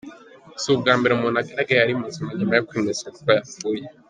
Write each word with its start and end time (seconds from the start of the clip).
Si 0.61 0.67
ubwa 0.73 0.93
mbere 0.99 1.11
umuntu 1.13 1.37
agaragaye 1.39 1.81
ari 1.81 1.93
muzima 2.01 2.29
nyuma 2.37 2.53
yo 2.55 2.65
kwemezwa 2.67 3.07
ko 3.15 3.21
yapfuye. 3.37 3.83